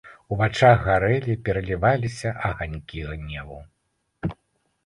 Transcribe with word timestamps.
У 0.35 0.37
вачах 0.39 0.79
гарэлі, 0.87 1.35
пераліваліся 1.49 2.33
аганькі 2.49 3.05
гневу. 3.11 3.59